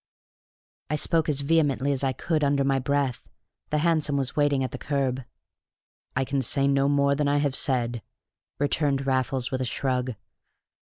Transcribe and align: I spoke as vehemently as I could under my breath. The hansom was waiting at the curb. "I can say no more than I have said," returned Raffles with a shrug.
I 0.89 0.95
spoke 0.95 1.29
as 1.29 1.41
vehemently 1.41 1.91
as 1.91 2.03
I 2.03 2.11
could 2.11 2.43
under 2.43 2.63
my 2.63 2.79
breath. 2.79 3.29
The 3.69 3.77
hansom 3.77 4.17
was 4.17 4.35
waiting 4.35 4.63
at 4.63 4.71
the 4.71 4.79
curb. 4.79 5.21
"I 6.15 6.25
can 6.25 6.41
say 6.41 6.67
no 6.67 6.89
more 6.89 7.13
than 7.13 7.27
I 7.27 7.37
have 7.37 7.55
said," 7.55 8.01
returned 8.57 9.05
Raffles 9.05 9.51
with 9.51 9.61
a 9.61 9.65
shrug. 9.65 10.15